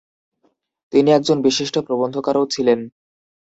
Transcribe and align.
তিনি 0.93 1.09
একজন 1.11 1.37
বিশিষ্ট 1.41 1.75
প্রবন্ধকারও 1.79 2.45
ছিলেন। 2.45 2.79